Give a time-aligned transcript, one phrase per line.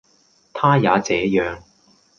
[0.51, 1.59] 他也這樣。